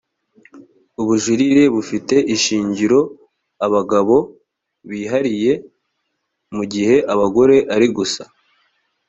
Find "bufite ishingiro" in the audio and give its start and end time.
1.75-2.99